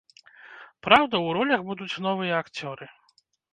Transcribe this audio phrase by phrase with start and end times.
[0.87, 2.85] Праўда, у ролях будуць новыя акцёры.